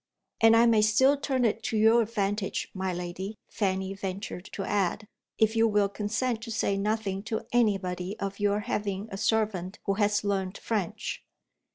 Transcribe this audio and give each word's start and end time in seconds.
"And 0.39 0.55
I 0.57 0.65
may 0.65 0.81
still 0.81 1.15
turn 1.15 1.45
it 1.45 1.61
to 1.65 1.77
your 1.77 2.01
advantage, 2.01 2.69
my 2.73 2.91
lady," 2.91 3.37
Fanny 3.47 3.93
ventured 3.93 4.45
to 4.53 4.63
add, 4.63 5.07
"if 5.37 5.55
you 5.55 5.67
will 5.67 5.89
consent 5.89 6.41
to 6.41 6.49
say 6.51 6.75
nothing 6.75 7.21
to 7.25 7.45
anybody 7.51 8.17
of 8.19 8.39
your 8.39 8.61
having 8.61 9.09
a 9.11 9.17
servant 9.17 9.77
who 9.83 9.93
has 10.01 10.23
learnt 10.23 10.57
French." 10.57 11.23